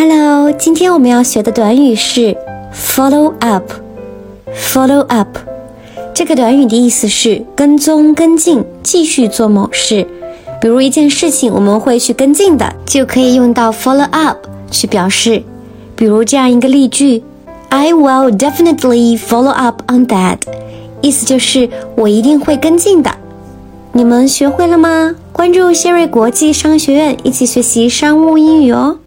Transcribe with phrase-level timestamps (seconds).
[0.00, 2.36] Hello，今天我们要学的短语是
[2.72, 3.64] follow up。
[4.54, 5.36] follow up
[6.14, 10.06] 这个短语的意思是跟踪、跟进、继续做某事。
[10.60, 15.42] 比如一件事情我们会去跟进的，就可以用到 follow up 去表示。
[15.96, 17.24] 比如这样一个例句
[17.68, 20.38] ：I will definitely follow up on that。
[21.00, 23.10] 意思就是我一定会跟进的。
[23.90, 25.16] 你们学会了吗？
[25.32, 28.98] 关注谢瑞国际商学院，一起学习商务英语哦。